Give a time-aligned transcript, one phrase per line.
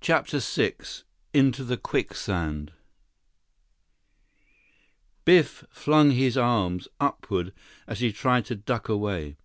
[0.00, 0.76] CHAPTER VI
[1.34, 2.72] Into the Quicksand
[5.26, 7.52] Biff flung his arms upward,
[7.86, 9.36] as he tried to duck away.